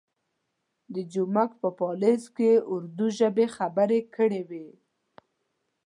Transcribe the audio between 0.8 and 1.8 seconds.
د جومک په